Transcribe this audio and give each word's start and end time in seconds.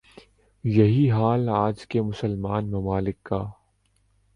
یہی 0.63 1.09
حال 1.11 1.49
آج 1.49 1.85
کے 1.87 2.01
مسلمان 2.01 2.71
ممالک 2.71 3.23
کا 3.23 3.43